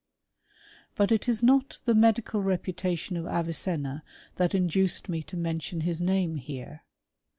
= 0.25 0.49
t 0.49 0.55
But 0.95 1.11
it 1.11 1.29
is 1.29 1.43
not 1.43 1.77
the 1.85 1.93
medical 1.93 2.41
reputation 2.41 3.15
of 3.17 3.27
Avicenna 3.27 4.01
that> 4.37 4.55
induced 4.55 5.09
me 5.09 5.21
to 5.21 5.37
mention 5.37 5.81
his 5.81 6.01
name 6.01 6.37
here. 6.37 6.81